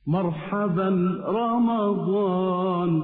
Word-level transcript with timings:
مرحبا 0.07 0.89
رمضان. 1.27 3.03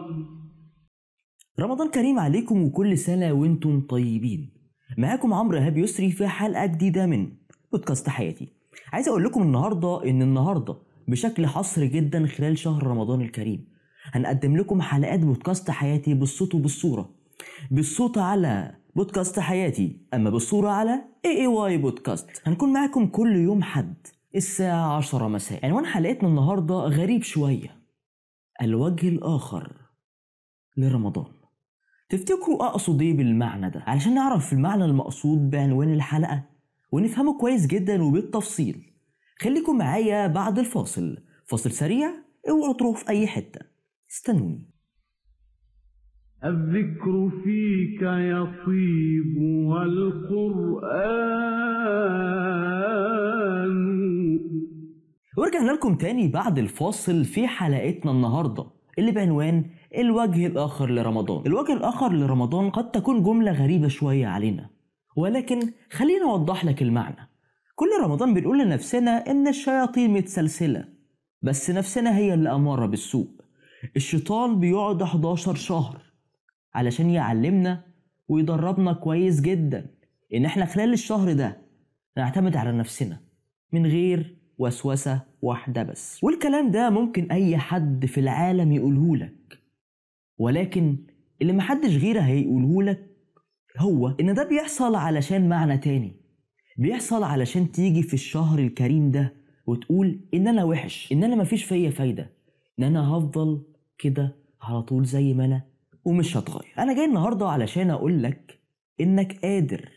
رمضان 1.61 1.91
كريم 1.91 2.19
عليكم 2.19 2.63
وكل 2.63 2.99
سنة 2.99 3.33
وأنتم 3.33 3.81
طيبين. 3.81 4.53
معاكم 4.99 5.35
عمرو 5.35 5.59
إيهاب 5.59 5.77
يسري 5.79 6.11
في 6.11 6.27
حلقة 6.27 6.67
جديدة 6.67 7.07
من 7.07 7.33
بودكاست 7.73 8.09
حياتي. 8.09 8.53
عايز 8.93 9.09
أقول 9.09 9.25
لكم 9.25 9.43
النهاردة 9.43 10.05
إن 10.11 10.23
النهاردة 10.23 10.77
بشكل 11.09 11.47
حصري 11.47 11.89
جدا 11.89 12.27
خلال 12.27 12.59
شهر 12.59 12.87
رمضان 12.87 13.21
الكريم 13.21 13.69
هنقدم 14.13 14.57
لكم 14.57 14.83
حلقات 14.83 15.21
بودكاست 15.21 15.71
حياتي 15.71 16.15
بالصوت 16.15 16.55
وبالصورة. 16.55 17.15
بالصوت 17.71 18.19
على 18.19 18.82
بودكاست 18.95 19.39
حياتي. 19.41 20.01
أما 20.15 20.31
بالصورة 20.31 20.69
على 20.71 21.05
اي 21.25 21.41
اي 21.41 21.47
واي 21.47 21.79
بودكاست. 21.79 22.43
هنكون 22.47 22.73
معاكم 22.73 23.07
كل 23.07 23.37
يوم 23.37 23.63
حد. 23.63 24.07
الساعة 24.37 24.97
10 24.97 25.29
مساء. 25.29 25.67
عنوان 25.67 25.87
حلقتنا 25.87 26.29
النهاردة 26.29 26.75
غريب 26.75 27.23
شوية. 27.23 27.83
الوجه 28.63 29.09
الآخر 29.09 29.73
لرمضان. 30.77 31.33
تفتكروا 32.09 32.67
أقصد 32.67 33.03
إيه 33.03 33.17
بالمعنى 33.17 33.71
ده؟ 33.71 33.83
علشان 33.87 34.15
نعرف 34.15 34.53
المعنى 34.53 34.85
المقصود 34.85 35.51
بعنوان 35.51 35.93
الحلقة 35.93 36.45
ونفهمه 36.93 37.39
كويس 37.39 37.67
جدا 37.67 38.03
وبالتفصيل. 38.03 38.93
خليكم 39.41 39.79
معايا 39.79 40.27
بعد 40.27 40.59
الفاصل. 40.59 41.19
فاصل 41.47 41.71
سريع 41.71 42.11
اوعوا 42.49 42.75
تروحوا 42.75 43.05
في 43.05 43.09
أي 43.09 43.27
حتة. 43.27 43.61
استنوني. 44.11 44.72
الذكر 46.45 47.31
فيك 47.45 48.03
يطيب 48.03 49.37
والقرآن. 53.43 54.41
ورجعنا 55.39 55.73
لكم 55.73 55.95
تاني 55.95 56.29
بعد 56.29 56.59
الفاصل 56.59 57.25
في 57.25 57.49
حلقتنا 57.49 58.11
النهاردة 58.13 58.65
اللي 58.99 59.13
بعنوان 59.13 59.65
الوجه 59.99 60.47
الآخر 60.47 60.91
لرمضان. 60.91 61.47
الوجه 61.47 61.73
الآخر 61.73 62.13
لرمضان 62.13 62.71
قد 62.71 62.91
تكون 62.91 63.23
جملة 63.23 63.53
غريبة 63.53 63.89
شوية 63.89 64.27
علينا 64.27 64.71
ولكن 65.17 65.61
خلينا 65.93 66.31
أوضح 66.31 66.65
لك 66.65 66.83
المعنى. 66.83 67.29
كل 67.75 67.89
رمضان 68.05 68.35
بنقول 68.35 68.59
لنفسنا 68.59 69.11
إن 69.31 69.49
الشياطين 69.49 70.11
متسلسلة 70.11 70.85
بس 71.43 71.71
نفسنا 71.71 72.17
هي 72.17 72.35
اللي 72.35 72.55
أمارة 72.55 72.87
بالسوء. 72.87 73.29
الشيطان 73.97 74.61
بيقعد 74.61 75.03
11 75.03 75.55
شهر 75.55 76.12
علشان 76.75 77.11
يعلمنا 77.11 77.85
ويدربنا 78.29 78.93
كويس 78.93 79.41
جدا 79.41 79.87
إن 80.35 80.45
إحنا 80.45 80.65
خلال 80.65 80.93
الشهر 80.93 81.33
ده 81.33 81.59
نعتمد 82.17 82.57
على 82.57 82.73
نفسنا 82.73 83.21
من 83.73 83.87
غير 83.87 84.37
وسوسة 84.59 85.21
واحدة 85.43 85.83
بس. 85.83 86.25
والكلام 86.25 86.71
ده 86.71 86.91
ممكن 86.91 87.31
أي 87.33 87.59
حد 87.59 88.07
في 88.07 88.21
العالم 88.21 88.73
يقوله 88.73 89.17
لك 89.17 89.59
ولكن 90.39 90.97
اللي 91.43 91.53
محدش 91.53 91.97
غيره 91.97 92.21
هيقوله 92.21 92.83
لك 92.83 93.11
هو 93.79 94.09
إن 94.21 94.35
ده 94.35 94.49
بيحصل 94.49 94.95
علشان 94.95 95.49
معنى 95.49 95.79
تاني. 95.79 96.17
بيحصل 96.79 97.23
علشان 97.23 97.73
تيجي 97.73 98.03
في 98.03 98.15
الشهر 98.15 98.59
الكريم 98.59 99.11
ده 99.11 99.33
وتقول 99.67 100.21
إن 100.35 100.49
أنا 100.49 100.65
وحش 100.65 101.13
إن 101.13 101.25
أنا 101.25 101.37
مفيش 101.37 101.65
فيا 101.65 101.91
فايدة 101.91 102.31
إن 102.79 102.85
أنا 102.85 103.09
هفضل 103.09 103.63
كده 103.99 104.37
على 104.63 104.83
طول 104.83 105.05
زي 105.05 105.35
ما 105.35 105.45
أنا 105.45 105.63
ومش 106.05 106.37
هتغير. 106.37 106.75
أنا 106.79 106.95
جاي 106.95 107.05
النهاردة 107.05 107.49
علشان 107.49 107.91
أقول 107.91 108.23
لك 108.23 108.61
إنك 109.01 109.39
قادر 109.43 109.91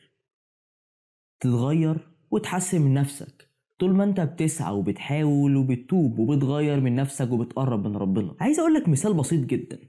تتغير 1.40 2.08
وتحسن 2.32 2.82
من 2.82 2.94
نفسك. 2.94 3.50
طول 3.80 3.96
ما 3.96 4.04
أنت 4.04 4.20
بتسعى 4.20 4.74
وبتحاول 4.74 5.56
وبتتوب 5.56 6.20
وبتغير 6.20 6.80
من 6.80 6.96
نفسك 6.96 7.32
وبتقرب 7.32 7.88
من 7.88 7.96
ربنا. 7.96 8.36
عايز 8.40 8.60
أقول 8.60 8.74
لك 8.74 8.90
مثال 8.90 9.14
بسيط 9.14 9.46
جدا. 9.46 9.80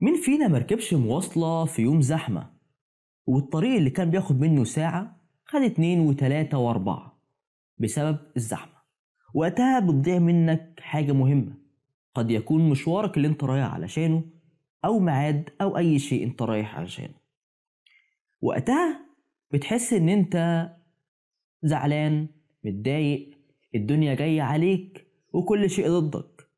مين 0.00 0.14
فينا 0.14 0.48
مركبش 0.48 0.94
مواصلة 0.94 1.64
في 1.64 1.82
يوم 1.82 2.00
زحمة؟ 2.00 2.50
والطريق 3.26 3.76
اللي 3.76 3.90
كان 3.90 4.10
بياخد 4.10 4.40
منه 4.40 4.64
ساعة 4.64 5.20
خد 5.44 5.60
اتنين 5.60 6.00
وتلاتة 6.00 6.58
وأربعة 6.58 7.22
بسبب 7.78 8.18
الزحمة. 8.36 8.76
وقتها 9.34 9.80
بتضيع 9.80 10.18
منك 10.18 10.74
حاجة 10.80 11.12
مهمة. 11.12 11.54
قد 12.14 12.30
يكون 12.30 12.70
مشوارك 12.70 13.16
اللي 13.16 13.28
أنت 13.28 13.44
رايح 13.44 13.74
علشانه 13.74 14.24
أو 14.86 14.98
ميعاد 14.98 15.50
أو 15.60 15.78
أي 15.78 15.98
شيء 15.98 16.24
أنت 16.24 16.42
رايح 16.42 16.78
علشانه 16.78 17.14
وقتها 18.40 19.00
بتحس 19.52 19.92
إن 19.92 20.08
أنت 20.08 20.66
زعلان 21.62 22.28
متضايق 22.64 23.30
الدنيا 23.74 24.14
جاية 24.14 24.42
عليك 24.42 25.06
وكل 25.32 25.70
شيء 25.70 25.88
ضدك. 25.88 26.48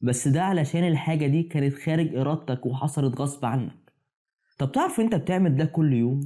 بس 0.00 0.28
ده 0.28 0.42
علشان 0.42 0.88
الحاجة 0.88 1.26
دي 1.26 1.42
كانت 1.42 1.74
خارج 1.74 2.16
إرادتك 2.16 2.66
وحصلت 2.66 3.20
غصب 3.20 3.44
عنك. 3.44 3.92
طب 4.58 4.72
تعرف 4.72 5.00
أنت 5.00 5.14
بتعمل 5.14 5.56
ده 5.56 5.64
كل 5.64 5.92
يوم؟ 5.92 6.20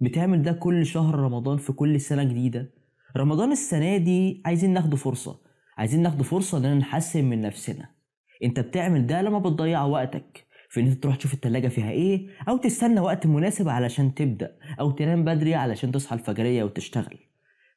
بتعمل 0.00 0.42
ده 0.42 0.52
كل 0.52 0.86
شهر 0.86 1.14
رمضان 1.14 1.56
في 1.58 1.72
كل 1.72 2.00
سنة 2.00 2.24
جديدة؟ 2.24 2.70
رمضان 3.16 3.52
السنة 3.52 3.96
دي 3.96 4.42
عايزين 4.46 4.72
ناخده 4.72 4.96
فرصة. 4.96 5.40
عايزين 5.78 6.02
ناخده 6.02 6.24
فرصة 6.24 6.58
اننا 6.58 6.74
نحسن 6.74 7.24
من 7.24 7.40
نفسنا. 7.40 7.90
أنت 8.44 8.60
بتعمل 8.60 9.06
ده 9.06 9.22
لما 9.22 9.38
بتضيع 9.38 9.84
وقتك. 9.84 10.45
في 10.68 10.80
إن 10.80 10.86
أنت 10.86 11.02
تروح 11.02 11.16
تشوف 11.16 11.34
التلاجة 11.34 11.68
فيها 11.68 11.90
إيه 11.90 12.28
أو 12.48 12.56
تستنى 12.56 13.00
وقت 13.00 13.26
مناسب 13.26 13.68
علشان 13.68 14.14
تبدأ 14.14 14.56
أو 14.80 14.90
تنام 14.90 15.24
بدري 15.24 15.54
علشان 15.54 15.92
تصحى 15.92 16.14
الفجرية 16.16 16.64
وتشتغل. 16.64 17.18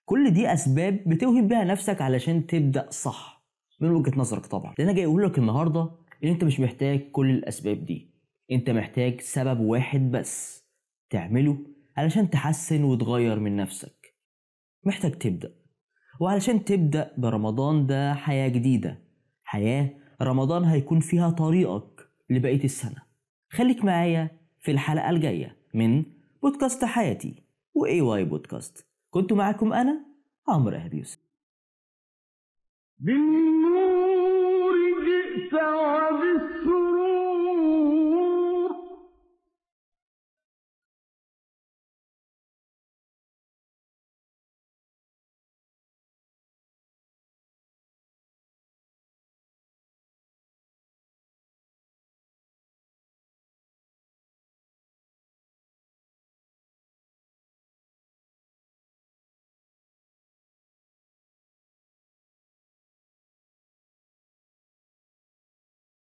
كل 0.05 0.31
دي 0.31 0.53
أسباب 0.53 0.99
بتوهم 1.05 1.47
بيها 1.47 1.63
نفسك 1.63 2.01
علشان 2.01 2.47
تبدأ 2.47 2.89
صح 2.89 3.45
من 3.81 3.89
وجهة 3.91 4.19
نظرك 4.19 4.45
طبعا. 4.45 4.73
اللي 4.79 4.83
أنا 4.83 4.93
جاي 4.97 5.05
أقول 5.05 5.23
لك 5.23 5.37
النهارده 5.37 5.91
إن 6.23 6.29
أنت 6.29 6.43
مش 6.43 6.59
محتاج 6.59 7.11
كل 7.11 7.29
الأسباب 7.29 7.85
دي. 7.85 8.13
أنت 8.51 8.69
محتاج 8.69 9.21
سبب 9.21 9.59
واحد 9.59 10.11
بس 10.11 10.63
تعمله 11.09 11.57
علشان 11.97 12.29
تحسن 12.29 12.83
وتغير 12.83 13.39
من 13.39 13.55
نفسك. 13.55 14.15
محتاج 14.83 15.11
تبدأ. 15.11 15.51
وعلشان 16.19 16.65
تبدأ 16.65 17.11
برمضان 17.17 17.87
ده 17.87 18.13
حياة 18.13 18.47
جديدة. 18.47 18.99
حياة 19.43 19.89
رمضان 20.21 20.63
هيكون 20.63 20.99
فيها 20.99 21.29
طريقك. 21.29 22.08
لبقية 22.29 22.63
السنة. 22.63 23.01
خليك 23.49 23.85
معايا 23.85 24.29
في 24.59 24.71
الحلقة 24.71 25.09
الجاية 25.09 25.57
من 25.73 26.03
بودكاست 26.41 26.85
حياتي 26.85 27.43
واي 27.73 28.01
واي 28.01 28.23
بودكاست. 28.23 28.85
كنت 29.09 29.33
معكم 29.33 29.73
أنا 29.73 30.05
عمرو 30.47 30.75
إيهاب 30.75 30.93
يوسف 30.93 31.19
بالنور 32.99 34.75
جئت 35.05 35.53